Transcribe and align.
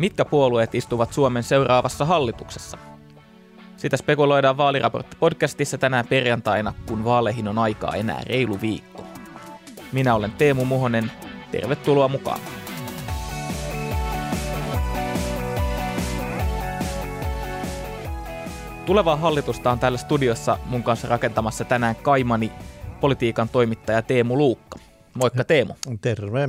Mitkä 0.00 0.24
puolueet 0.24 0.74
istuvat 0.74 1.12
Suomen 1.12 1.42
seuraavassa 1.42 2.04
hallituksessa? 2.04 2.78
Sitä 3.76 3.96
spekuloidaan 3.96 4.56
vaaliraportti 4.56 5.16
podcastissa 5.20 5.78
tänään 5.78 6.06
perjantaina, 6.06 6.74
kun 6.88 7.04
vaaleihin 7.04 7.48
on 7.48 7.58
aikaa 7.58 7.94
enää 7.94 8.20
reilu 8.26 8.60
viikko. 8.60 9.04
Minä 9.92 10.14
olen 10.14 10.30
Teemu 10.32 10.64
Muhonen. 10.64 11.12
Tervetuloa 11.52 12.08
mukaan. 12.08 12.40
Tulevaa 18.86 19.16
hallitusta 19.16 19.70
on 19.70 19.78
täällä 19.78 19.98
studiossa 19.98 20.58
mun 20.66 20.82
kanssa 20.82 21.08
rakentamassa 21.08 21.64
tänään 21.64 21.96
Kaimani 21.96 22.52
politiikan 23.00 23.48
toimittaja 23.48 24.02
Teemu 24.02 24.38
Luukka. 24.38 24.78
Moikka 25.14 25.44
Teemu. 25.44 25.74
Terve. 26.00 26.48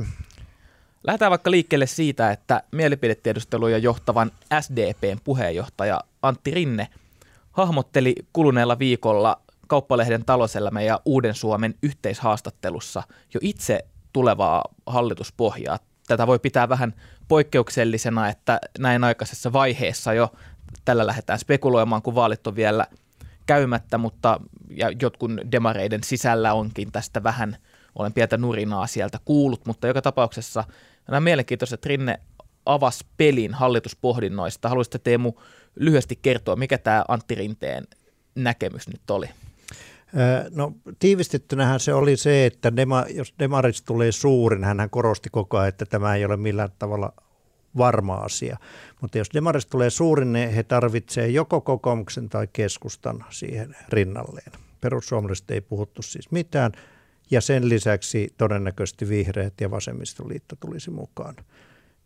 Lähdetään 1.04 1.30
vaikka 1.30 1.50
liikkeelle 1.50 1.86
siitä, 1.86 2.30
että 2.30 2.62
mielipidetiedusteluja 2.70 3.78
johtavan 3.78 4.30
SDPn 4.60 5.18
puheenjohtaja 5.24 6.00
Antti 6.22 6.50
Rinne 6.50 6.88
hahmotteli 7.52 8.14
kuluneella 8.32 8.78
viikolla 8.78 9.40
Kauppalehden 9.66 10.24
talouselämä 10.24 10.82
ja 10.82 11.00
Uuden 11.04 11.34
Suomen 11.34 11.74
yhteishaastattelussa 11.82 13.02
jo 13.34 13.40
itse 13.42 13.84
tulevaa 14.12 14.64
hallituspohjaa. 14.86 15.78
Tätä 16.06 16.26
voi 16.26 16.38
pitää 16.38 16.68
vähän 16.68 16.94
poikkeuksellisena, 17.28 18.28
että 18.28 18.60
näin 18.78 19.04
aikaisessa 19.04 19.52
vaiheessa 19.52 20.12
jo 20.12 20.32
tällä 20.84 21.06
lähdetään 21.06 21.38
spekuloimaan, 21.38 22.02
kun 22.02 22.14
vaalit 22.14 22.46
on 22.46 22.56
vielä 22.56 22.86
käymättä, 23.46 23.98
mutta 23.98 24.40
ja 24.70 24.90
jotkut 25.02 25.30
demareiden 25.52 26.04
sisällä 26.04 26.54
onkin 26.54 26.92
tästä 26.92 27.22
vähän, 27.22 27.56
olen 27.94 28.12
pientä 28.12 28.36
nurinaa 28.36 28.86
sieltä 28.86 29.18
kuullut, 29.24 29.66
mutta 29.66 29.86
joka 29.86 30.02
tapauksessa 30.02 30.64
nämä 31.08 31.20
mielenkiintoiset, 31.20 31.86
Rinne 31.86 32.20
avasi 32.66 33.04
pelin 33.16 33.54
hallituspohdinnoista. 33.54 34.68
Haluaisitte 34.68 34.98
Teemu 34.98 35.32
lyhyesti 35.74 36.18
kertoa, 36.22 36.56
mikä 36.56 36.78
tämä 36.78 37.04
Antti 37.08 37.34
Rinteen 37.34 37.84
näkemys 38.34 38.88
nyt 38.88 39.10
oli? 39.10 39.28
No 40.50 40.72
tiivistettynähän 40.98 41.80
se 41.80 41.94
oli 41.94 42.16
se, 42.16 42.46
että 42.46 42.76
dema, 42.76 43.04
jos 43.14 43.34
demarista 43.38 43.86
tulee 43.86 44.12
suurin, 44.12 44.64
hän 44.64 44.90
korosti 44.90 45.30
koko 45.30 45.58
ajan, 45.58 45.68
että 45.68 45.86
tämä 45.86 46.14
ei 46.14 46.24
ole 46.24 46.36
millään 46.36 46.68
tavalla 46.78 47.12
varma 47.76 48.14
asia. 48.14 48.56
Mutta 49.00 49.18
jos 49.18 49.28
demarista 49.34 49.70
tulee 49.70 49.90
suurin, 49.90 50.32
niin 50.32 50.50
he 50.50 50.62
tarvitsevat 50.62 51.30
joko 51.30 51.60
kokoomuksen 51.60 52.28
tai 52.28 52.48
keskustan 52.52 53.24
siihen 53.30 53.76
rinnalleen. 53.88 54.52
Perussuomalaiset 54.80 55.50
ei 55.50 55.60
puhuttu 55.60 56.02
siis 56.02 56.30
mitään, 56.30 56.72
ja 57.32 57.40
sen 57.40 57.68
lisäksi 57.68 58.34
todennäköisesti 58.38 59.08
vihreät 59.08 59.60
ja 59.60 59.70
vasemmistoliitto 59.70 60.56
tulisi 60.60 60.90
mukaan. 60.90 61.36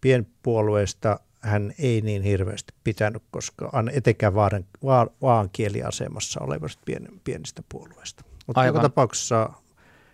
Pienpuolueesta 0.01 1.21
hän 1.41 1.73
ei 1.79 2.01
niin 2.01 2.23
hirveästi 2.23 2.75
pitänyt, 2.85 3.23
koska 3.31 3.71
etenkään 3.93 4.35
vaan, 4.35 4.65
vaan, 4.85 5.11
vaan 5.23 5.51
kieliasemassa 5.53 6.41
olevasta 6.41 6.83
pien, 6.85 7.09
pienistä 7.25 7.63
puolueista. 7.69 8.25
Mutta 8.47 8.65
joka 8.65 8.81
tapauksessa 8.81 9.51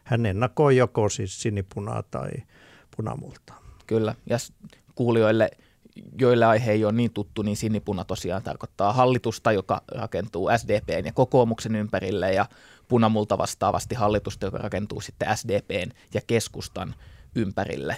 hän 0.05 0.27
ennakoi 0.27 0.77
joko 0.77 1.09
siis 1.09 1.43
sinipunaa 1.43 2.03
tai 2.03 2.31
punamultaa. 2.97 3.63
Kyllä, 3.87 4.15
ja 4.27 4.37
kuulijoille, 4.95 5.51
joille 6.19 6.45
aihe 6.45 6.73
ei 6.73 6.85
ole 6.85 6.93
niin 6.93 7.13
tuttu, 7.13 7.43
niin 7.43 7.57
sinipuna 7.57 8.05
tosiaan 8.05 8.43
tarkoittaa 8.43 8.93
hallitusta, 8.93 9.53
joka 9.53 9.83
rakentuu 9.95 10.51
SDPn 10.57 11.07
ja 11.07 11.13
kokoomuksen 11.13 11.77
ympärille, 11.77 12.33
ja 12.33 12.47
punamulta 12.89 13.39
vastaavasti 13.39 13.95
hallitusta, 13.95 14.47
joka 14.47 14.59
rakentuu 14.59 15.01
sitten 15.01 15.37
SDPn 15.37 15.91
ja 16.15 16.21
keskustan 16.27 16.95
ympärille 17.35 17.97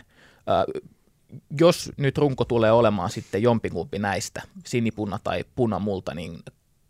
jos 1.60 1.92
nyt 1.96 2.18
runko 2.18 2.44
tulee 2.44 2.72
olemaan 2.72 3.10
sitten 3.10 3.42
jompikumpi 3.42 3.98
näistä, 3.98 4.42
sinipuna 4.66 5.18
tai 5.24 5.44
punamulta, 5.54 6.14
niin 6.14 6.38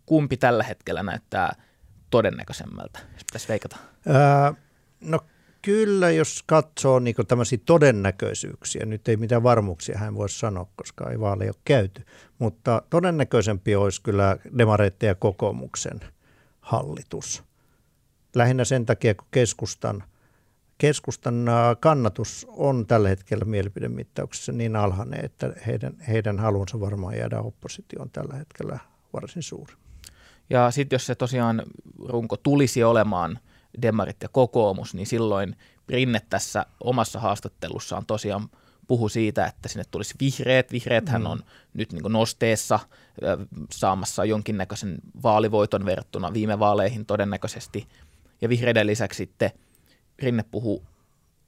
kumpi 0.07 0.37
tällä 0.37 0.65
hetkellä 0.65 1.03
näyttää 1.03 1.63
todennäköisemmältä, 2.11 2.99
pitäisi 3.27 3.49
veikata? 3.49 3.77
Ää, 4.09 4.55
no 5.01 5.21
kyllä, 5.63 6.11
jos 6.11 6.43
katsoo 6.47 6.99
niin 6.99 7.15
tämmöisiä 7.29 7.59
todennäköisyyksiä, 7.67 8.87
nyt 8.87 9.09
ei 9.09 9.17
mitään 9.17 9.43
varmuuksia 9.43 9.99
hän 9.99 10.15
voi 10.15 10.29
sanoa, 10.29 10.67
koska 10.77 11.11
ei 11.11 11.21
vaaleja 11.21 11.51
ole 11.51 11.61
käyty, 11.65 12.07
mutta 12.39 12.83
todennäköisempi 12.91 13.77
olisi 13.77 14.03
kyllä 14.03 14.37
demareiden 14.59 15.07
ja 15.07 15.15
kokoomuksen 15.15 16.01
hallitus. 16.61 17.43
Lähinnä 18.35 18.65
sen 18.65 18.87
takia, 18.87 19.15
kun 19.15 19.29
keskustan– 19.31 20.05
keskustan 20.79 21.47
kannatus 21.81 22.47
on 22.49 22.87
tällä 22.87 23.09
hetkellä 23.09 23.45
mielipidemittauksessa 23.45 24.53
niin 24.53 24.77
alhainen, 24.77 25.25
että 25.25 25.53
heidän, 25.67 25.95
heidän 26.09 26.39
halunsa 26.39 26.81
varmaan 26.81 27.17
jäädä 27.17 27.41
oppositioon 27.41 28.11
tällä 28.11 28.35
hetkellä 28.35 28.79
varsin 29.13 29.43
suuri. 29.43 29.75
Ja 30.51 30.71
sitten 30.71 30.95
jos 30.95 31.07
se 31.07 31.15
tosiaan 31.15 31.63
runko 32.09 32.37
tulisi 32.37 32.85
olemaan 32.85 33.39
demarit 33.83 34.23
ja 34.23 34.29
kokoomus, 34.29 34.95
niin 34.95 35.07
silloin 35.07 35.57
Rinne 35.89 36.21
tässä 36.31 36.67
omassa 36.81 37.21
haastattelussaan 37.21 38.07
tosiaan 38.07 38.49
puhu 38.89 39.09
siitä, 39.09 39.47
että 39.47 39.69
sinne 39.69 39.85
tulisi 39.91 40.15
vihreät. 40.21 40.73
Vihreät 40.73 41.09
hän 41.09 41.23
mm. 41.23 41.27
on 41.27 41.45
nyt 41.75 41.93
niin 41.93 42.13
nosteessa 42.13 42.79
saamassa 43.73 44.25
jonkinnäköisen 44.25 44.99
vaalivoiton 45.23 45.87
verrattuna 45.87 46.33
viime 46.33 46.59
vaaleihin 46.59 47.07
todennäköisesti. 47.07 47.89
Ja 48.45 48.49
vihreiden 48.49 48.87
lisäksi 48.87 49.17
sitten– 49.17 49.51
Rinne 50.23 50.45
puhuu 50.51 50.83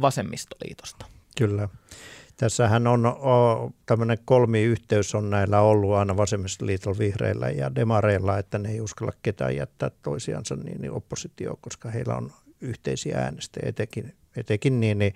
vasemmistoliitosta. 0.00 1.06
Kyllä. 1.38 1.68
Tässähän 2.36 2.86
on 2.86 3.06
o, 3.06 3.70
tämmöinen 3.86 4.18
kolmiyhteys 4.24 5.14
on 5.14 5.30
näillä 5.30 5.60
ollut 5.60 5.94
aina 5.94 6.16
vasemmistoliitolla, 6.16 6.98
vihreillä 6.98 7.50
ja 7.50 7.74
demareilla, 7.74 8.38
että 8.38 8.58
ne 8.58 8.68
ei 8.68 8.80
uskalla 8.80 9.12
ketään 9.22 9.56
jättää 9.56 9.90
toisiansa 10.02 10.56
niin, 10.56 10.80
niin 10.80 10.92
oppositio, 10.92 11.58
koska 11.60 11.90
heillä 11.90 12.16
on 12.16 12.32
yhteisiä 12.60 13.18
äänestäjiä, 13.18 13.68
etenkin, 13.68 14.14
etenkin 14.36 14.80
niin, 14.80 14.98
niin 14.98 15.14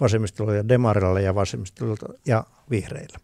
vasemmistoliitolla 0.00 0.56
ja 0.56 0.68
demarilla 0.68 1.20
ja 1.20 1.34
vasemmistoliitolla 1.34 2.18
ja 2.26 2.44
vihreillä. 2.70 3.18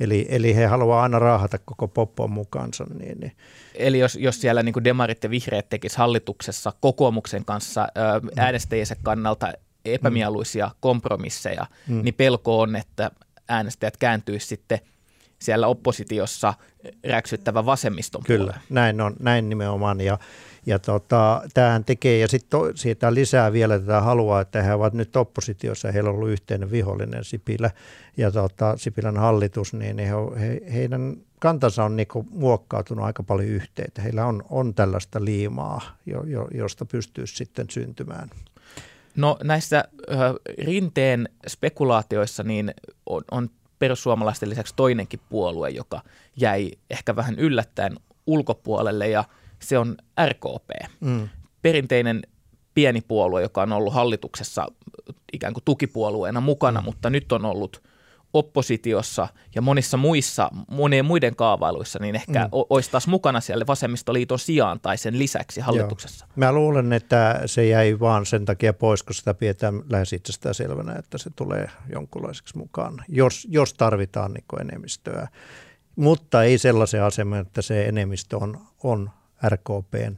Eli, 0.00 0.26
eli 0.28 0.56
he 0.56 0.66
haluaa 0.66 1.02
aina 1.02 1.18
raahata 1.18 1.58
koko 1.58 1.88
poppoon 1.88 2.30
mukaansa. 2.30 2.84
Niin, 2.84 3.20
niin. 3.20 3.32
Eli 3.74 3.98
jos, 3.98 4.16
jos 4.16 4.40
siellä 4.40 4.62
niin 4.62 4.84
demarit 4.84 5.24
ja 5.24 5.30
vihreät 5.30 5.68
tekisivät 5.68 5.98
hallituksessa 5.98 6.72
kokoomuksen 6.80 7.44
kanssa 7.44 7.88
mm. 8.22 8.28
äänestäjiensä 8.36 8.96
kannalta 9.02 9.52
epämieluisia 9.84 10.70
kompromisseja, 10.80 11.66
mm. 11.88 12.02
niin 12.02 12.14
pelko 12.14 12.60
on, 12.60 12.76
että 12.76 13.10
äänestäjät 13.48 13.96
kääntyisivät 13.96 14.48
sitten 14.48 14.80
siellä 15.38 15.66
oppositiossa 15.66 16.54
räksyttävä 17.08 17.66
vasemmiston 17.66 18.22
Kyllä, 18.22 18.44
puoleen. 18.44 18.60
näin 18.70 19.00
on, 19.00 19.16
näin 19.20 19.48
nimenomaan. 19.48 20.00
Ja, 20.00 20.18
ja 20.66 20.78
tota, 20.78 21.42
tämähän 21.54 21.84
tekee, 21.84 22.18
ja 22.18 22.28
sitten 22.28 22.60
siitä 22.74 23.14
lisää 23.14 23.52
vielä 23.52 23.78
tätä 23.78 24.00
halua, 24.00 24.40
että 24.40 24.62
he 24.62 24.74
ovat 24.74 24.94
nyt 24.94 25.16
oppositiossa, 25.16 25.92
heillä 25.92 26.10
on 26.10 26.16
ollut 26.16 26.28
yhteinen 26.28 26.70
vihollinen 26.70 27.24
Sipilä 27.24 27.70
ja 28.16 28.30
tota, 28.30 28.76
Sipilän 28.76 29.16
hallitus, 29.16 29.72
niin 29.72 29.98
he, 29.98 30.10
he, 30.40 30.60
heidän 30.72 31.16
kantansa 31.40 31.84
on 31.84 31.96
niin 31.96 32.08
muokkautunut 32.30 33.04
aika 33.04 33.22
paljon 33.22 33.48
yhteen. 33.48 33.92
Heillä 34.02 34.26
on, 34.26 34.42
on 34.50 34.74
tällaista 34.74 35.24
liimaa, 35.24 35.80
jo, 36.06 36.22
jo, 36.22 36.48
josta 36.54 36.84
pystyy 36.84 37.26
sitten 37.26 37.66
syntymään. 37.70 38.30
No 39.16 39.38
näissä 39.44 39.84
rinteen 40.58 41.28
spekulaatioissa 41.48 42.42
niin 42.42 42.74
on, 43.06 43.24
on 43.30 43.50
perussuomalaisten 43.78 44.50
lisäksi 44.50 44.74
toinenkin 44.76 45.20
puolue, 45.28 45.70
joka 45.70 46.02
jäi 46.36 46.70
ehkä 46.90 47.16
vähän 47.16 47.38
yllättäen 47.38 47.96
ulkopuolelle 48.26 49.08
ja– 49.08 49.24
se 49.58 49.78
on 49.78 49.96
RKP. 50.26 50.70
Mm. 51.00 51.28
Perinteinen 51.62 52.22
pieni 52.74 53.00
puolue, 53.00 53.42
joka 53.42 53.62
on 53.62 53.72
ollut 53.72 53.94
hallituksessa 53.94 54.66
ikään 55.32 55.52
kuin 55.52 55.64
tukipuolueena 55.64 56.40
mukana, 56.40 56.80
mm. 56.80 56.84
mutta 56.84 57.10
nyt 57.10 57.32
on 57.32 57.44
ollut 57.44 57.82
oppositiossa 58.38 59.28
ja 59.54 59.62
monissa 59.62 59.96
muissa, 59.96 60.50
monien 60.70 61.04
muiden 61.04 61.36
kaavailuissa, 61.36 61.98
niin 61.98 62.16
ehkä 62.16 62.44
mm. 62.44 62.48
olisi 62.52 62.90
taas 62.90 63.06
mukana 63.06 63.40
siellä 63.40 63.66
vasemmistoliiton 63.66 64.38
sijaan 64.38 64.80
tai 64.80 64.98
sen 64.98 65.18
lisäksi 65.18 65.60
hallituksessa. 65.60 66.26
Joo. 66.28 66.32
Mä 66.36 66.52
luulen, 66.52 66.92
että 66.92 67.42
se 67.46 67.66
jäi 67.66 68.00
vaan 68.00 68.26
sen 68.26 68.44
takia 68.44 68.72
pois, 68.72 69.02
kun 69.02 69.14
sitä 69.14 69.34
pidetään 69.34 69.82
lähes 69.90 70.12
itsestään 70.12 70.54
selvänä, 70.54 70.92
että 70.98 71.18
se 71.18 71.30
tulee 71.36 71.70
jonkunlaiseksi 71.92 72.58
mukaan, 72.58 73.04
jos, 73.08 73.46
jos 73.50 73.74
tarvitaan 73.74 74.32
niin 74.32 74.60
enemmistöä. 74.60 75.28
Mutta 75.96 76.42
ei 76.42 76.58
sellaisen 76.58 77.02
aseman, 77.02 77.38
että 77.38 77.62
se 77.62 77.86
enemmistö 77.86 78.36
on, 78.36 78.60
on 78.82 79.10
RKPn 79.48 80.16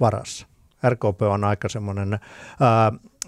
varassa. 0.00 0.46
RKP 0.88 1.22
on 1.22 1.44
aika 1.44 1.68
semmoinen 1.68 2.18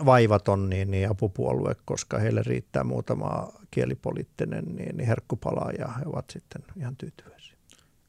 vaivaton 0.05 0.71
niin, 0.71 0.91
niin 0.91 1.11
apupuolue, 1.11 1.77
koska 1.85 2.19
heille 2.19 2.43
riittää 2.47 2.85
muutama 2.85 3.53
kielipoliittinen 3.71 4.65
niin, 4.65 4.97
niin 4.97 5.07
herkkupala 5.07 5.71
ja 5.79 5.89
he 5.89 6.03
ovat 6.07 6.31
sitten 6.31 6.63
ihan 6.77 6.97
tyytyväisiä. 6.97 7.57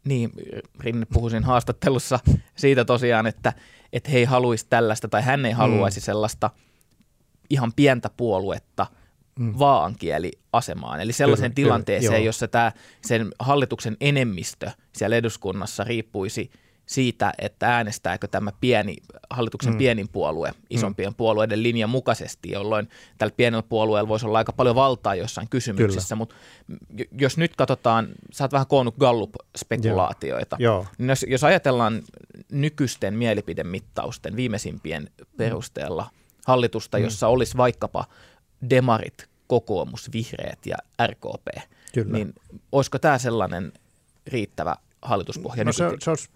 Niin, 0.03 0.31
Rinne 0.79 1.05
puhui 1.13 1.29
siinä 1.31 1.45
haastattelussa 1.45 2.19
siitä 2.55 2.85
tosiaan, 2.85 3.27
että, 3.27 3.53
että 3.93 4.11
he 4.11 4.17
ei 4.17 4.25
haluaisi 4.25 4.65
tällaista 4.69 5.07
tai 5.07 5.21
hän 5.21 5.45
ei 5.45 5.51
haluaisi 5.51 5.99
mm. 5.99 6.03
sellaista 6.03 6.49
ihan 7.49 7.73
pientä 7.75 8.09
puoluetta 8.17 8.85
mm. 9.39 9.53
vaankieliasemaan. 9.59 11.01
Eli 11.01 11.13
sellaisen 11.13 11.53
kyllä, 11.53 11.65
tilanteeseen, 11.67 12.13
kyllä, 12.13 12.25
jossa 12.25 12.47
tämä, 12.47 12.71
sen 13.01 13.27
hallituksen 13.39 13.97
enemmistö 14.01 14.71
siellä 14.93 15.15
eduskunnassa 15.15 15.83
riippuisi 15.83 16.51
siitä, 16.87 17.33
että 17.39 17.75
äänestääkö 17.75 18.27
tämä 18.27 18.51
pieni, 18.61 18.95
hallituksen 19.29 19.73
mm. 19.73 19.77
pienin 19.77 20.09
puolue 20.09 20.53
isompien 20.69 21.09
mm. 21.09 21.15
puolueiden 21.15 21.63
linjan 21.63 21.89
mukaisesti, 21.89 22.51
jolloin 22.51 22.89
tällä 23.17 23.33
pienellä 23.37 23.63
puolueella 23.69 24.09
voisi 24.09 24.25
olla 24.25 24.37
aika 24.37 24.53
paljon 24.53 24.75
valtaa 24.75 25.15
jossain 25.15 25.49
kysymyksissä, 25.49 26.15
mutta 26.15 26.35
jos 27.19 27.37
nyt 27.37 27.55
katsotaan, 27.55 28.07
sä 28.31 28.43
oot 28.43 28.51
vähän 28.51 28.67
koonnut 28.67 28.95
Gallup-spekulaatioita, 28.99 30.55
Joo. 30.59 30.85
Niin 30.97 31.09
jos, 31.09 31.25
jos 31.27 31.43
ajatellaan 31.43 32.01
nykyisten 32.51 33.13
mielipidemittausten 33.13 34.35
viimeisimpien 34.35 35.09
perusteella 35.37 36.09
hallitusta, 36.45 36.97
mm. 36.97 37.03
jossa 37.03 37.27
olisi 37.27 37.57
vaikkapa 37.57 38.05
demarit, 38.69 39.29
kokoomus, 39.47 40.11
vihreät 40.13 40.65
ja 40.65 40.77
RKP, 41.07 41.47
Kyllä. 41.93 42.11
niin 42.11 42.33
olisiko 42.71 42.99
tämä 42.99 43.17
sellainen 43.17 43.73
riittävä 44.27 44.75
hallituspohja? 45.01 45.63
No 45.63 45.73
se, 45.73 45.89
se, 45.99 46.09
olisi, 46.09 46.29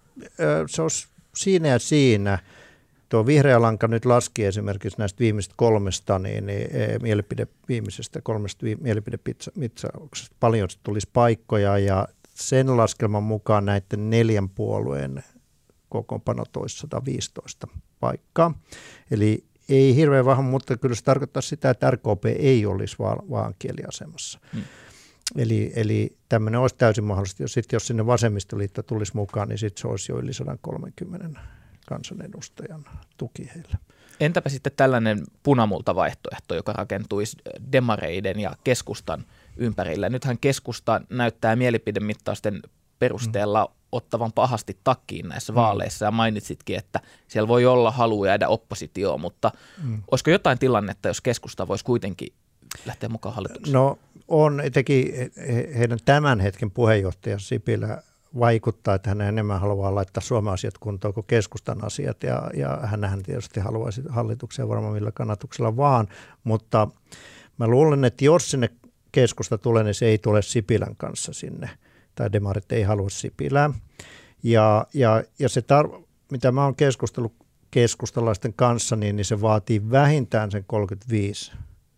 se 0.67 0.81
olisi 0.81 1.07
siinä 1.35 1.67
ja 1.67 1.79
siinä. 1.79 2.39
Tuo 3.09 3.25
vihreä 3.25 3.61
lanka 3.61 3.87
nyt 3.87 4.05
laski 4.05 4.45
esimerkiksi 4.45 4.99
näistä 4.99 5.19
viimeisistä 5.19 5.55
kolmesta, 5.57 6.19
niin, 6.19 6.45
niin 6.45 6.69
mielipide, 7.01 7.47
viimeisestä 7.67 8.21
kolmesta 8.21 8.65
vi, 8.65 8.75
mielipidepitsauksesta 8.75 10.35
paljon 10.39 10.69
tulisi 10.83 11.09
paikkoja 11.13 11.77
ja 11.77 12.07
sen 12.33 12.77
laskelman 12.77 13.23
mukaan 13.23 13.65
näiden 13.65 14.09
neljän 14.09 14.49
puolueen 14.49 15.23
kokoonpano 15.89 16.43
toisi 16.51 16.77
115 16.77 17.67
paikkaa. 17.99 18.53
Eli 19.11 19.43
ei 19.69 19.95
hirveän 19.95 20.25
vahva, 20.25 20.43
mutta 20.43 20.77
kyllä 20.77 20.95
se 20.95 21.03
tarkoittaa 21.03 21.41
sitä, 21.41 21.69
että 21.69 21.91
RKP 21.91 22.25
ei 22.25 22.65
olisi 22.65 22.95
vaan, 22.99 23.29
vaan 23.29 23.53
kieliasemassa. 23.59 24.39
Hmm. 24.53 24.63
Eli, 25.38 25.74
eli 25.75 26.18
tämmöinen 26.30 26.60
olisi 26.60 26.75
täysin 26.75 27.04
mahdollista. 27.04 27.44
Jos, 27.44 27.54
sit, 27.54 27.72
jos 27.72 27.88
sinne 27.88 28.06
vasemmistoliitto 28.06 28.83
tulisi 28.83 29.16
mukaan, 29.16 29.50
niin 29.50 29.57
sitten 29.57 29.81
se 29.81 29.88
olisi 29.88 30.12
jo 30.12 30.19
yli 30.19 30.33
130 30.33 31.39
kansanedustajan 31.88 32.86
tuki 33.18 33.51
heille. 33.56 33.78
Entäpä 34.19 34.50
sitten 34.50 34.72
tällainen 34.75 35.24
punamulta 35.44 35.95
vaihtoehto, 35.95 36.56
joka 36.56 36.74
rakentuisi 36.74 37.38
demareiden 37.72 38.39
ja 38.39 38.51
keskustan 38.63 39.25
ympärille? 39.57 40.10
Nythän 40.10 40.38
keskusta 40.38 41.01
näyttää 41.10 41.56
mielipidemittausten 41.56 42.62
perusteella 43.00 43.66
mm 43.66 43.81
ottavan 43.92 44.33
pahasti 44.33 44.78
takkiin 44.83 45.30
näissä 45.30 45.54
mm. 45.54 45.56
vaaleissa 45.56 46.06
ja 46.06 46.12
mainitsitkin, 46.12 46.78
että 46.78 47.00
siellä 47.28 47.48
voi 47.48 47.66
olla 47.66 47.92
halu 47.92 48.25
jäädä 48.25 48.48
oppositioon, 48.48 49.22
mutta 49.22 49.51
mm. 49.83 50.04
olisiko 50.12 50.30
jotain 50.30 50.60
tilannetta, 50.60 51.07
jos 51.07 51.22
keskusta 51.22 51.68
voisi 51.68 51.86
kuitenkin 51.86 52.33
lähteä 52.85 53.09
mukaan 53.09 53.35
hallitukseen? 53.35 53.73
No 53.73 54.00
on, 54.27 54.59
etenkin 54.59 55.31
heidän 55.77 56.00
tämän 56.06 56.39
hetken 56.39 56.71
puheenjohtaja 56.71 57.39
Sipilä 57.39 58.03
vaikuttaa, 58.39 58.95
että 58.95 59.09
hän 59.09 59.21
enemmän 59.21 59.59
haluaa 59.59 59.95
laittaa 59.95 60.23
Suomen 60.23 60.53
asiat 60.53 60.77
kuntoon 60.77 61.13
kuin 61.13 61.25
keskustan 61.27 61.85
asiat 61.85 62.23
ja, 62.23 62.51
ja 62.53 62.79
hän 62.83 63.23
tietysti 63.25 63.59
haluaisi 63.59 64.01
hallituksia 64.09 64.68
varmaan 64.68 64.94
millä 64.94 65.12
kannatuksella 65.12 65.77
vaan, 65.77 66.07
mutta 66.44 66.88
mä 67.57 67.68
luulen, 67.68 68.06
että 68.06 68.25
jos 68.25 68.51
sinne 68.51 68.69
keskusta 69.12 69.57
tulee, 69.57 69.83
niin 69.83 69.94
se 69.94 70.06
ei 70.06 70.18
tule 70.18 70.41
Sipilän 70.41 70.95
kanssa 70.95 71.33
sinne– 71.33 71.69
tai 72.15 72.31
demarit 72.31 72.71
ei 72.71 72.83
halua 72.83 73.09
Sipilää. 73.09 73.69
Ja, 74.44 74.85
ja, 74.94 75.23
ja 75.39 75.50
se, 75.50 75.62
tar- 75.62 76.03
mitä 76.31 76.51
mä 76.51 76.63
oon 76.63 76.75
keskustellut 76.75 77.33
keskustalaisten 77.71 78.53
kanssa, 78.53 78.95
niin, 78.95 79.15
niin 79.15 79.25
se 79.25 79.41
vaatii 79.41 79.91
vähintään 79.91 80.51
sen 80.51 80.63
35 80.68 81.51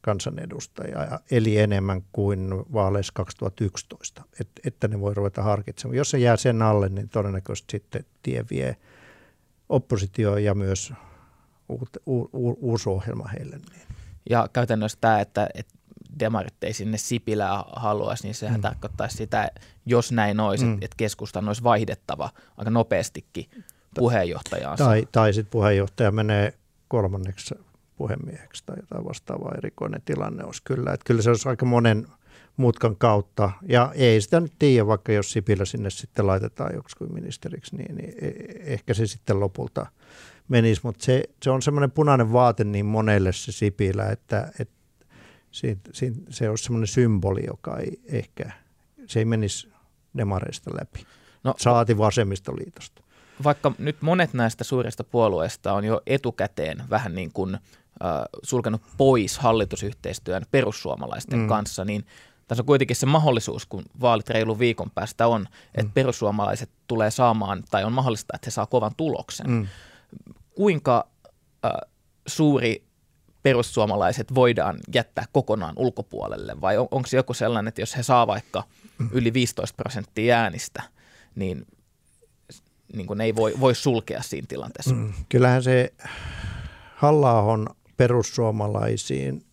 kansanedustajaa, 0.04 1.20
eli 1.32 1.58
enemmän 1.58 2.04
kuin 2.12 2.50
vaaleissa 2.74 3.14
2011, 3.16 4.24
et, 4.40 4.48
että 4.66 4.88
ne 4.88 5.00
voi 5.00 5.14
ruveta 5.14 5.44
harkitsemaan. 5.44 5.98
Jos 5.98 6.12
se 6.12 6.18
jää 6.18 6.38
sen 6.38 6.62
alle, 6.62 6.90
niin 6.90 7.10
todennäköisesti 7.10 7.72
sitten 7.72 8.06
tie 8.24 8.46
vie 8.50 8.78
oppositioon 9.70 10.44
ja 10.44 10.56
myös 10.56 10.94
uut, 11.70 11.90
u, 12.08 12.22
u, 12.22 12.58
uusi 12.62 12.90
ohjelma 12.90 13.28
heille. 13.28 13.56
Niin. 13.56 13.82
Ja 14.30 14.50
käytännössä 14.54 14.98
tämä, 15.02 15.20
että, 15.20 15.50
että 15.54 15.74
demarit 16.20 16.64
ei 16.64 16.74
sinne 16.74 16.98
Sipilää 16.98 17.64
haluaisi, 17.76 18.24
niin 18.24 18.36
sehän 18.36 18.60
mm. 18.60 18.62
tarkoittaisi 18.62 19.18
sitä, 19.18 19.52
jos 19.86 20.12
näin 20.12 20.40
olisi, 20.40 20.66
mm. 20.66 20.74
että 20.74 20.98
keskustan 20.98 21.48
olisi 21.48 21.64
vaihdettava 21.64 22.30
aika 22.58 22.72
nopeastikin 22.72 23.50
puheenjohtajaansa. 23.96 24.86
Tai, 24.86 25.08
tai 25.12 25.34
sitten 25.34 25.52
puheenjohtaja 25.52 26.12
menee 26.12 26.54
kolmanneksi 26.88 27.56
puhemieheksi 27.96 28.64
tai 28.66 28.76
jotain 28.80 29.06
vastaavaa 29.06 29.56
erikoinen 29.58 30.02
tilanne 30.06 30.44
olisi 30.44 30.62
kyllä. 30.64 30.94
Että 30.94 31.04
kyllä 31.06 31.22
se 31.22 31.30
olisi 31.30 31.50
aika 31.50 31.66
monen 31.66 32.08
mutkan 32.58 32.96
kautta. 32.96 33.52
Ja 33.68 33.92
ei 33.96 34.22
sitä 34.22 34.40
nyt 34.40 34.54
tiedä, 34.60 34.88
vaikka 34.88 35.12
jos 35.12 35.32
Sipilä 35.32 35.66
sinne 35.66 35.90
sitten 35.90 36.28
laitetaan 36.28 36.76
joksikin 36.76 37.14
ministeriksi, 37.14 37.76
niin, 37.76 37.96
niin 37.96 38.14
e- 38.22 38.74
ehkä 38.74 38.94
se 38.94 39.08
sitten 39.08 39.40
lopulta 39.40 39.86
menisi. 40.48 40.82
Mutta 40.84 41.06
se, 41.06 41.24
se 41.44 41.50
on 41.50 41.62
semmoinen 41.62 41.92
punainen 41.92 42.34
vaate 42.34 42.64
niin 42.64 42.86
monelle 42.86 43.34
se 43.34 43.52
Sipilä, 43.52 44.10
että, 44.10 44.52
että 44.60 44.76
siitä, 45.52 45.90
siitä, 45.94 46.20
se 46.30 46.50
olisi 46.50 46.64
semmoinen 46.64 46.88
symboli, 46.88 47.44
joka 47.48 47.78
ei 47.78 48.00
ehkä, 48.06 48.52
se 49.08 49.20
ei 49.20 49.26
menisi 49.26 49.70
demareista 50.18 50.72
läpi. 50.80 51.06
No, 51.44 51.54
Saati 51.58 51.98
vasemmistoliitosta. 51.98 53.04
Vaikka 53.44 53.72
nyt 53.78 54.02
monet 54.02 54.34
näistä 54.34 54.64
suurista 54.64 55.04
puolueista 55.04 55.74
on 55.74 55.84
jo 55.84 56.02
etukäteen 56.06 56.84
vähän 56.90 57.16
niin 57.16 57.32
kuin 57.34 57.58
sulkenut 58.44 58.82
pois 58.98 59.38
hallitusyhteistyön 59.38 60.46
perussuomalaisten 60.52 61.40
mm. 61.40 61.48
kanssa, 61.48 61.86
niin 61.86 62.06
tässä 62.48 62.62
on 62.62 62.66
kuitenkin 62.66 62.96
se 62.96 63.06
mahdollisuus, 63.06 63.66
kun 63.66 63.84
vaalit 64.02 64.30
reilu 64.30 64.60
viikon 64.60 64.92
päästä 64.96 65.28
on, 65.28 65.48
että 65.66 65.84
mm. 65.84 65.92
perussuomalaiset 65.92 66.70
tulee 66.88 67.12
saamaan, 67.12 67.64
tai 67.72 67.84
on 67.84 67.94
mahdollista, 67.94 68.36
että 68.36 68.48
he 68.48 68.52
saa 68.52 68.66
kovan 68.66 68.92
tuloksen. 68.98 69.50
Mm. 69.50 69.68
Kuinka 70.56 71.08
äh, 71.66 71.72
suuri 72.28 72.84
perussuomalaiset 73.44 74.36
voidaan 74.36 74.80
jättää 74.94 75.26
kokonaan 75.32 75.74
ulkopuolelle 75.78 76.62
vai 76.62 76.78
on, 76.78 76.88
onko 76.92 77.08
se 77.08 77.18
joku 77.18 77.34
sellainen, 77.34 77.68
että 77.68 77.82
jos 77.82 77.98
he 77.98 78.04
saa 78.04 78.28
vaikka 78.28 78.64
yli 79.12 79.34
15 79.34 79.76
prosenttia 79.76 80.40
äänistä, 80.40 80.84
niin, 81.36 81.68
niin 82.94 83.08
kuin 83.08 83.22
ei 83.22 83.36
voi, 83.36 83.54
voi 83.60 83.76
sulkea 83.76 84.22
siinä 84.22 84.46
tilanteessa? 84.50 84.96
Mm, 84.96 85.14
kyllähän 85.30 85.64
se 85.64 85.94
halla 86.96 87.32
perussuomalaisiin 87.98 89.46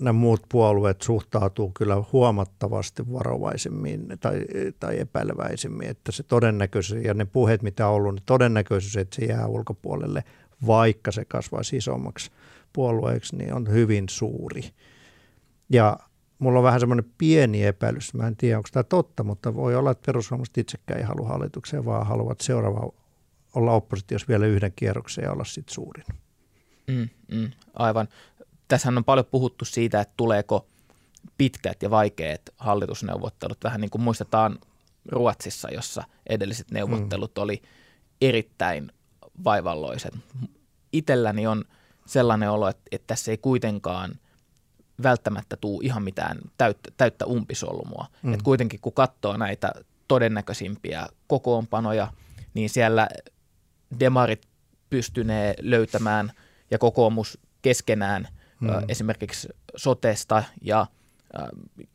nämä 0.00 0.12
muut 0.12 0.42
puolueet 0.48 1.02
suhtautuu 1.02 1.72
kyllä 1.76 2.04
huomattavasti 2.12 3.12
varovaisemmin 3.12 4.06
tai, 4.20 4.40
tai 4.80 5.00
epäileväisemmin, 5.00 5.88
että 5.88 6.12
se 6.12 6.22
todennäköisyys 6.22 7.04
ja 7.04 7.14
ne 7.14 7.24
puheet, 7.24 7.62
mitä 7.62 7.88
on 7.88 7.94
ollut, 7.94 8.14
niin 8.14 8.22
todennäköisyys, 8.26 8.96
että 8.96 9.16
se 9.16 9.24
jää 9.24 9.46
ulkopuolelle, 9.46 10.24
vaikka 10.66 11.12
se 11.12 11.24
kasvaisi 11.24 11.76
isommaksi– 11.76 12.30
puolueeksi, 12.74 13.36
niin 13.36 13.54
on 13.54 13.70
hyvin 13.70 14.08
suuri. 14.08 14.62
Ja 15.68 15.98
mulla 16.38 16.58
on 16.58 16.64
vähän 16.64 16.80
semmoinen 16.80 17.12
pieni 17.18 17.64
epäilys, 17.64 18.14
mä 18.14 18.26
en 18.26 18.36
tiedä 18.36 18.56
onko 18.56 18.68
tämä 18.72 18.82
totta, 18.82 19.24
mutta 19.24 19.54
voi 19.54 19.76
olla, 19.76 19.90
että 19.90 20.06
perussuomalaiset 20.06 20.58
itsekään 20.58 21.00
ei 21.00 21.06
halua 21.06 21.28
hallitukseen, 21.28 21.84
vaan 21.84 22.06
haluavat 22.06 22.40
seuraava 22.40 22.92
olla 23.54 23.72
oppositiossa 23.72 24.28
vielä 24.28 24.46
yhden 24.46 24.72
kierroksen 24.76 25.22
ja 25.22 25.32
olla 25.32 25.44
sitten 25.44 25.74
suurin. 25.74 26.04
Mm, 26.86 27.08
mm, 27.32 27.50
aivan. 27.74 28.08
Tässähän 28.68 28.98
on 28.98 29.04
paljon 29.04 29.26
puhuttu 29.26 29.64
siitä, 29.64 30.00
että 30.00 30.14
tuleeko 30.16 30.66
pitkät 31.38 31.82
ja 31.82 31.90
vaikeat 31.90 32.42
hallitusneuvottelut, 32.56 33.64
vähän 33.64 33.80
niin 33.80 33.90
kuin 33.90 34.02
muistetaan 34.02 34.58
Ruotsissa, 35.08 35.70
jossa 35.70 36.04
edelliset 36.26 36.70
neuvottelut 36.70 37.32
mm. 37.36 37.42
oli 37.42 37.62
erittäin 38.20 38.92
vaivalloiset. 39.44 40.14
Itselläni 40.92 41.46
on– 41.46 41.64
sellainen 42.06 42.50
olo, 42.50 42.68
että, 42.68 42.82
että 42.92 43.06
tässä 43.06 43.30
ei 43.30 43.38
kuitenkaan 43.38 44.18
välttämättä 45.02 45.56
tuu 45.56 45.80
ihan 45.80 46.02
mitään 46.02 46.38
täyttä, 46.58 46.90
täyttä 46.96 47.26
umpisolmua. 47.26 48.06
Mm. 48.22 48.34
Et 48.34 48.42
kuitenkin 48.42 48.80
kun 48.80 48.92
katsoo 48.92 49.36
näitä 49.36 49.72
todennäköisimpiä 50.08 51.06
kokoonpanoja, 51.26 52.12
niin 52.54 52.70
siellä 52.70 53.08
demarit 54.00 54.48
pystynee 54.90 55.54
löytämään 55.60 56.32
ja 56.70 56.78
kokoomus 56.78 57.38
keskenään 57.62 58.28
mm. 58.60 58.68
ö, 58.68 58.82
esimerkiksi 58.88 59.48
sotesta 59.76 60.44
ja– 60.62 60.86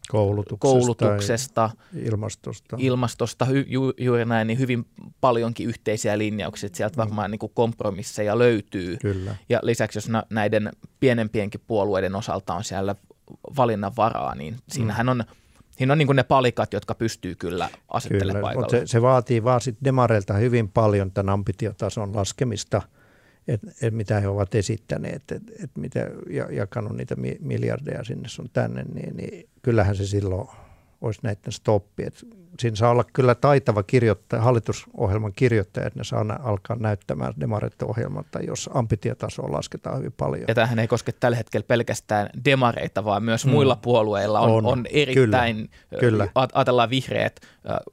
koulutuksesta, 0.10 0.58
koulutuksesta 0.60 1.70
ilmastosta, 1.94 2.76
ilmastosta 2.80 3.46
hy, 3.46 3.66
ju, 3.68 3.94
juuri 3.98 4.26
näin, 4.26 4.48
niin 4.48 4.60
hyvin 4.60 4.86
paljonkin 5.22 5.68
yhteisiä 5.68 6.18
linjauksia. 6.18 6.70
Sieltä 6.74 6.96
mm. 6.96 7.00
varmaan 7.00 7.32
niin 7.32 7.40
kuin 7.40 7.52
kompromisseja 7.56 8.40
löytyy. 8.40 8.98
Kyllä. 8.98 9.36
Ja 9.50 9.60
lisäksi, 9.64 9.98
jos 9.98 10.10
näiden 10.30 10.72
pienempienkin 11.00 11.62
puolueiden 11.68 12.16
osalta 12.16 12.54
on 12.54 12.64
siellä 12.64 12.96
valinnan 13.58 13.92
varaa, 13.98 14.36
niin 14.36 14.56
siinähän 14.70 15.06
mm. 15.06 15.10
on 15.10 15.24
Siinä 15.72 15.94
on 15.94 15.98
niin 15.98 16.16
ne 16.16 16.24
palikat, 16.24 16.74
jotka 16.74 16.96
pystyy 16.96 17.36
kyllä 17.36 17.70
asettelemaan 17.88 18.42
paikalle. 18.42 18.70
Se, 18.70 18.82
se 18.86 19.02
vaatii 19.02 19.44
vaan 19.44 19.62
sitten 19.62 19.86
demareilta 19.86 20.34
hyvin 20.34 20.70
paljon 20.70 21.12
tämän 21.12 21.34
ambitiotason 21.34 22.16
laskemista, 22.16 22.82
et, 23.50 23.62
et 23.82 23.94
mitä 23.94 24.20
he 24.20 24.28
ovat 24.28 24.56
esittäneet, 24.56 25.32
että 25.32 25.52
et 25.64 25.72
mitä 25.78 26.08
jakanut 26.52 26.98
niitä 26.98 27.16
miljardeja 27.40 28.04
sinne 28.04 28.30
sun 28.30 28.50
tänne, 28.54 28.84
niin, 28.84 29.18
niin 29.18 29.50
kyllähän 29.62 29.96
se 29.96 30.06
silloin 30.06 30.48
olisi 31.02 31.20
näiden 31.24 31.52
stoppi. 31.52 32.04
Et 32.04 32.26
siinä 32.60 32.76
saa 32.76 32.92
olla 32.92 33.04
kyllä 33.14 33.36
taitava 33.36 33.84
kirjoittaja, 33.84 34.42
hallitusohjelman 34.42 35.34
kirjoittaja, 35.34 35.88
että 35.88 36.00
ne 36.00 36.04
saa 36.04 36.40
alkaa 36.44 36.78
näyttämään 36.80 37.34
demareiden 37.40 37.88
ohjelmalta, 37.88 38.40
jos 38.40 38.70
ambitietasoa 38.74 39.52
lasketaan 39.52 39.98
hyvin 39.98 40.14
paljon. 40.18 40.46
Ja 40.48 40.56
tämähän 40.56 40.80
ei 40.80 40.88
koske 40.88 41.12
tällä 41.12 41.38
hetkellä 41.38 41.66
pelkästään 41.68 42.30
demareita, 42.46 43.06
vaan 43.06 43.24
myös 43.24 43.46
mm. 43.46 43.52
muilla 43.52 43.76
puolueilla 43.76 44.40
on, 44.40 44.52
on, 44.52 44.66
on 44.66 44.86
erittäin, 44.90 45.70
kyllä, 46.00 46.00
kyllä. 46.00 46.28
ajatellaan 46.56 46.90
vihreät, 46.90 47.40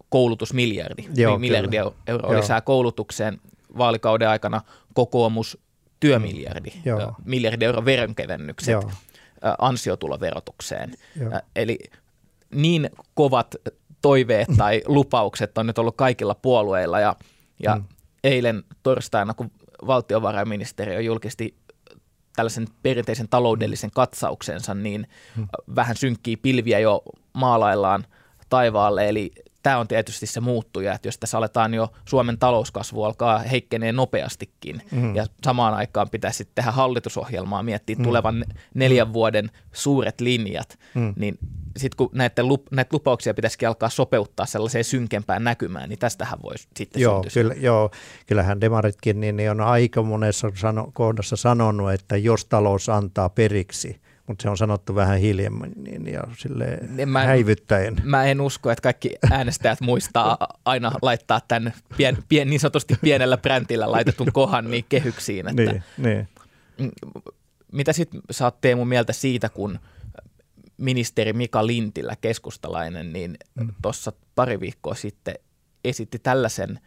koulutusmiljardi, 0.08 1.08
Joo, 1.14 1.38
miljardi 1.38 1.76
euroa 2.06 2.36
lisää 2.36 2.60
koulutukseen 2.60 3.40
vaalikauden 3.78 4.28
aikana 4.28 4.60
kokoomus 4.94 5.58
työmiljardi, 6.00 6.72
Joo. 6.84 7.14
miljardi 7.24 7.64
euron 7.64 7.84
veronkevennykset 7.84 8.72
Joo. 8.72 8.90
ansiotuloverotukseen. 9.58 10.94
Joo. 11.20 11.40
Eli 11.56 11.78
niin 12.54 12.90
kovat 13.14 13.54
toiveet 14.02 14.48
tai 14.56 14.82
lupaukset 14.96 15.58
on 15.58 15.66
nyt 15.66 15.78
ollut 15.78 15.96
kaikilla 15.96 16.34
puolueilla 16.34 17.00
ja, 17.00 17.16
ja 17.62 17.76
mm. 17.76 17.84
eilen 18.24 18.64
torstaina, 18.82 19.34
kun 19.34 19.50
valtiovarainministeriö 19.86 21.00
julkisti 21.00 21.56
tällaisen 22.36 22.66
perinteisen 22.82 23.28
taloudellisen 23.28 23.90
katsauksensa, 23.90 24.74
niin 24.74 25.08
mm. 25.36 25.48
vähän 25.76 25.96
synkkii 25.96 26.36
pilviä 26.36 26.78
jo 26.78 27.02
maalaillaan 27.32 28.06
taivaalle, 28.48 29.08
eli 29.08 29.30
tämä 29.66 29.78
on 29.78 29.88
tietysti 29.88 30.26
se 30.26 30.40
muuttuja, 30.40 30.94
että 30.94 31.08
jos 31.08 31.18
tässä 31.18 31.38
aletaan 31.38 31.74
jo 31.74 31.92
Suomen 32.04 32.38
talouskasvu 32.38 33.04
alkaa 33.04 33.38
heikkenee 33.38 33.92
nopeastikin 33.92 34.82
mm. 34.90 35.16
ja 35.16 35.26
samaan 35.44 35.74
aikaan 35.74 36.10
pitäisi 36.10 36.36
sitten 36.36 36.54
tehdä 36.54 36.70
hallitusohjelmaa, 36.70 37.62
miettiä 37.62 37.96
mm. 37.96 38.02
tulevan 38.02 38.44
neljän 38.74 39.12
vuoden 39.12 39.50
suuret 39.72 40.20
linjat, 40.20 40.78
mm. 40.94 41.14
niin 41.16 41.38
sitten 41.76 41.96
kun 41.96 42.10
näitä, 42.12 42.42
lup, 42.42 42.66
näitä 42.70 42.88
lupauksia 42.92 43.34
pitäisikin 43.34 43.68
alkaa 43.68 43.88
sopeuttaa 43.88 44.46
sellaiseen 44.46 44.84
synkempään 44.84 45.44
näkymään, 45.44 45.88
niin 45.88 45.98
tästähän 45.98 46.38
voisi 46.42 46.68
sitten 46.76 47.02
joo, 47.02 47.22
syntyä. 47.22 47.42
Kyllä, 47.42 47.54
joo, 47.54 47.90
kyllähän 48.26 48.60
demaritkin 48.60 49.20
niin, 49.20 49.36
niin 49.36 49.50
on 49.50 49.60
aika 49.60 50.02
monessa 50.02 50.52
sano, 50.54 50.90
kohdassa 50.92 51.36
sanonut, 51.36 51.92
että 51.92 52.16
jos 52.16 52.44
talous 52.44 52.88
antaa 52.88 53.28
periksi– 53.28 54.00
mutta 54.26 54.42
se 54.42 54.50
on 54.50 54.56
sanottu 54.56 54.94
vähän 54.94 55.18
hiljemmin 55.18 55.72
niin, 55.76 56.06
ja 56.06 56.22
sille 56.36 56.78
mä 57.06 57.22
en, 57.22 57.28
häivyttäen. 57.28 57.96
Mä 58.04 58.24
en 58.24 58.40
usko, 58.40 58.70
että 58.70 58.82
kaikki 58.82 59.14
äänestäjät 59.30 59.80
muistaa 59.80 60.38
aina 60.64 60.92
laittaa 61.02 61.40
tämän 61.48 61.72
pien, 61.96 62.18
pien, 62.28 62.50
niin 62.50 62.60
sanotusti 62.60 62.94
pienellä 63.00 63.36
brändillä 63.36 63.92
laitetun 63.92 64.32
kohan 64.32 64.70
niin 64.70 64.84
kehyksiin. 64.88 65.48
Että 65.48 65.72
niin, 65.72 65.82
niin. 65.98 66.28
Mitä 67.72 67.92
sitten 67.92 68.20
sä 68.30 68.44
oot 68.44 68.60
Teemu 68.60 68.84
mieltä 68.84 69.12
siitä, 69.12 69.48
kun 69.48 69.78
ministeri 70.76 71.32
Mika 71.32 71.66
Lintilä, 71.66 72.16
keskustalainen, 72.20 73.12
niin 73.12 73.36
mm. 73.54 73.74
tuossa 73.82 74.12
pari 74.34 74.60
viikkoa 74.60 74.94
sitten 74.94 75.34
esitti 75.84 76.18
tällaisen 76.18 76.78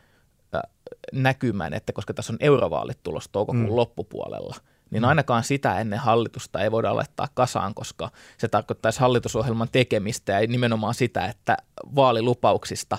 näkymän, 1.14 1.74
että 1.74 1.94
koska 1.94 2.14
tässä 2.14 2.34
on 2.34 2.38
eurovaalit 2.40 3.04
tulossa 3.04 3.32
toukokuun 3.32 3.70
mm. 3.70 3.76
loppupuolella– 3.76 4.56
niin 4.92 5.04
mm. 5.04 5.08
ainakaan 5.08 5.44
sitä 5.44 5.80
ennen 5.80 6.00
hallitusta 6.00 6.62
ei 6.62 6.72
voida 6.72 6.96
laittaa 6.96 7.28
kasaan, 7.34 7.74
koska 7.74 8.10
se 8.38 8.48
tarkoittaisi 8.48 9.00
hallitusohjelman 9.00 9.70
tekemistä 9.72 10.32
ja 10.32 10.48
nimenomaan 10.48 10.94
sitä, 10.94 11.26
että 11.26 11.58
vaalilupauksista 11.96 12.98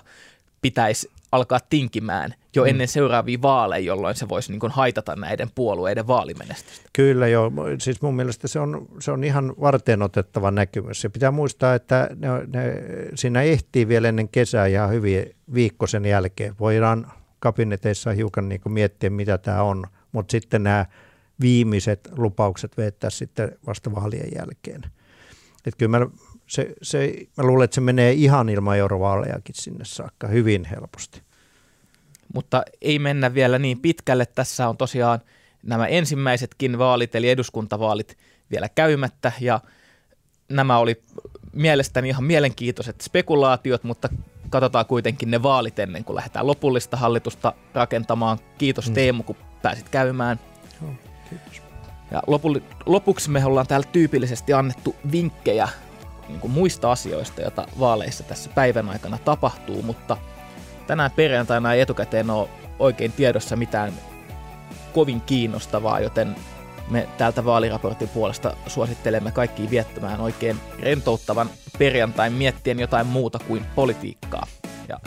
pitäisi 0.62 1.11
alkaa 1.32 1.61
tinkimään 1.70 2.35
jo 2.56 2.62
mm. 2.62 2.68
ennen 2.68 2.88
seuraavia 2.88 3.42
vaaleja, 3.42 3.87
jolloin 3.87 4.14
se 4.14 4.28
voisi 4.28 4.52
niin 4.52 4.70
haitata 4.70 5.16
näiden 5.16 5.50
puolueiden 5.54 6.06
vaalimenestystä. 6.06 6.88
Kyllä 6.92 7.28
joo, 7.28 7.52
siis 7.78 8.02
mun 8.02 8.16
mielestä 8.16 8.49
se 8.49 8.61
on, 8.61 8.87
se 9.00 9.11
on 9.11 9.25
ihan 9.25 9.54
varten 9.61 10.02
otettava 10.02 10.50
näkymys. 10.50 11.04
Ja 11.04 11.11
pitää 11.11 11.30
muistaa, 11.30 11.75
että 11.75 12.09
ne, 12.16 12.28
ne, 12.28 12.75
siinä 13.14 13.42
ehtii 13.42 13.88
vielä 13.88 14.09
ennen 14.09 14.28
kesää 14.28 14.66
ihan 14.66 14.90
hyvin 14.90 15.37
viikko 15.54 15.87
sen 15.87 16.04
jälkeen. 16.04 16.54
Voidaan 16.61 17.12
kabineteissa 17.38 18.11
hiukan 18.11 18.49
niin 18.49 18.61
miettiä, 18.68 19.11
mitä 19.11 19.38
tämä 19.38 19.62
on, 19.62 19.87
mutta 20.12 20.32
sitten 20.32 20.62
nämä 20.62 20.87
viimeiset 21.40 22.09
lupaukset 22.16 22.76
vettää 22.76 23.11
sitten 23.11 23.59
vasta 23.66 23.94
vaalien 23.94 24.28
jälkeen. 24.37 24.82
Et 25.66 25.75
kyllä 25.78 25.99
mä, 25.99 26.06
se, 26.47 26.75
se, 26.82 27.14
mä 27.37 27.44
luulen, 27.44 27.64
että 27.64 27.75
se 27.75 27.80
menee 27.80 28.12
ihan 28.12 28.49
ilman 28.49 28.78
eurovaalejakin 28.78 29.54
sinne 29.54 29.85
saakka 29.85 30.26
hyvin 30.26 30.64
helposti. 30.64 31.23
Mutta 32.35 32.62
ei 32.80 32.99
mennä 32.99 33.35
vielä 33.35 33.59
niin 33.59 33.80
pitkälle. 33.80 34.26
Tässä 34.26 34.68
on 34.68 34.76
tosiaan 34.76 35.20
nämä 35.62 35.87
ensimmäisetkin 35.87 36.78
vaalit, 36.78 37.14
eli 37.14 37.30
eduskuntavaalit 37.30 38.18
vielä 38.50 38.68
käymättä, 38.68 39.32
ja 39.40 39.61
nämä 40.49 40.78
oli 40.78 41.02
mielestäni 41.52 42.09
ihan 42.09 42.25
mielenkiintoiset 42.25 43.00
spekulaatiot, 43.00 43.85
mutta 43.85 44.09
katsotaan 44.50 44.87
kuitenkin 44.87 45.30
ne 45.30 45.42
vaalit 45.42 45.78
ennen 45.78 46.04
kuin 46.04 46.16
lähdetään 46.16 46.47
lopullista 46.47 46.97
hallitusta 46.97 47.52
rakentamaan. 47.75 48.38
Kiitos 48.59 48.88
mm. 48.88 48.94
Teemu, 48.94 49.23
kun 49.23 49.37
pääsit 49.62 49.88
käymään. 49.88 50.40
Joo. 50.82 51.10
Kiitos. 51.30 51.62
Ja 52.10 52.22
lopu, 52.26 52.56
lopuksi 52.87 53.30
me 53.30 53.44
ollaan 53.44 53.66
täällä 53.66 53.87
tyypillisesti 53.92 54.52
annettu 54.52 54.96
vinkkejä 55.12 55.68
niin 56.28 56.40
kuin 56.40 56.50
muista 56.50 56.92
asioista, 56.92 57.40
joita 57.40 57.66
vaaleissa 57.78 58.25
tässä 58.25 58.50
päivän 58.54 58.88
aikana 58.88 59.18
tapahtuu, 59.18 59.82
mutta 59.82 60.16
tänään 60.87 61.10
perjantaina 61.10 61.75
ei 61.75 61.80
etukäteen 61.80 62.30
ole 62.30 62.49
oikein 62.78 63.12
tiedossa 63.12 63.56
mitään 63.56 63.92
kovin 64.92 65.20
kiinnostavaa, 65.20 66.00
joten 66.00 66.37
me 66.90 67.08
täältä 67.18 67.44
vaaliraportin 67.44 68.08
puolesta 68.08 68.56
suosittelemme 68.66 69.32
kaikki 69.32 69.70
viettämään 69.70 70.20
oikein 70.20 70.60
rentouttavan 70.80 71.50
perjantain 71.78 72.32
miettien 72.32 72.80
jotain 72.80 73.06
muuta 73.06 73.38
kuin 73.38 73.64
politiikkaa. 73.75 74.46
Ja 74.88 75.00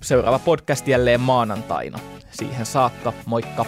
seuraava 0.00 0.38
podcast 0.38 0.88
jälleen 0.88 1.20
maanantaina. 1.20 1.98
Siihen 2.30 2.66
saakka, 2.66 3.12
moikka! 3.26 3.66